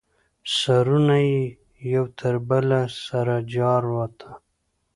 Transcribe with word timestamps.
سرونه 0.57 1.17
یې 1.29 1.41
یو 1.93 2.05
تر 2.19 2.35
بله 2.49 2.81
سره 3.07 3.35
جارواته. 3.53 4.31